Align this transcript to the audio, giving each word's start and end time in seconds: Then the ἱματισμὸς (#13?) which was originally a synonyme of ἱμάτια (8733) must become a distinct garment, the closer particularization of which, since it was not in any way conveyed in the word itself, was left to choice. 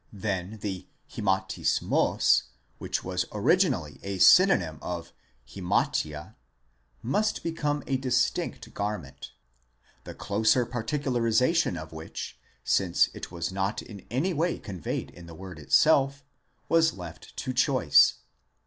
Then 0.13 0.57
the 0.63 0.87
ἱματισμὸς 1.11 1.91
(#13?) 1.91 2.43
which 2.79 3.03
was 3.03 3.25
originally 3.31 3.99
a 4.01 4.17
synonyme 4.17 4.79
of 4.81 5.13
ἱμάτια 5.47 6.33
(8733) 6.33 6.35
must 7.03 7.43
become 7.43 7.83
a 7.85 7.97
distinct 7.97 8.73
garment, 8.73 9.31
the 10.03 10.15
closer 10.15 10.65
particularization 10.65 11.77
of 11.79 11.93
which, 11.93 12.39
since 12.63 13.09
it 13.13 13.29
was 13.31 13.51
not 13.51 13.83
in 13.83 14.03
any 14.09 14.33
way 14.33 14.57
conveyed 14.57 15.11
in 15.11 15.27
the 15.27 15.35
word 15.35 15.59
itself, 15.59 16.23
was 16.67 16.93
left 16.93 17.37
to 17.37 17.53
choice. 17.53 18.15